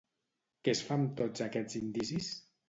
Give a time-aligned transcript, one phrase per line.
[0.67, 2.33] Què es fa amb tots aquests indicis?